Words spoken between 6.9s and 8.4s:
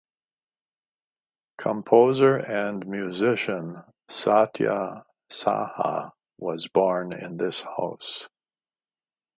in this house.